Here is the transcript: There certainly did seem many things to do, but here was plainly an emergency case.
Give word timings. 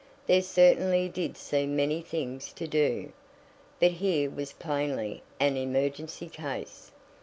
There 0.25 0.41
certainly 0.41 1.07
did 1.09 1.37
seem 1.37 1.75
many 1.75 2.01
things 2.01 2.51
to 2.53 2.65
do, 2.65 3.13
but 3.79 3.91
here 3.91 4.31
was 4.31 4.51
plainly 4.53 5.21
an 5.39 5.57
emergency 5.57 6.27
case. 6.27 6.89